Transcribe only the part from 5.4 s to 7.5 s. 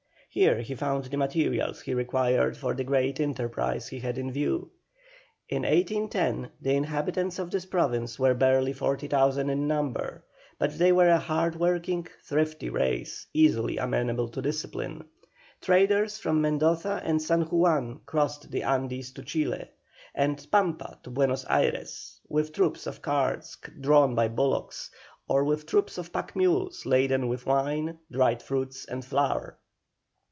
In 1810 the inhabitants